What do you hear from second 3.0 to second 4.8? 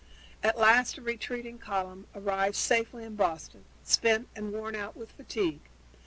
arrived at Boston, spent and worn